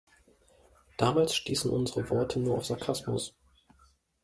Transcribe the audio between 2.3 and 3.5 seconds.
nur auf Sarkasmus.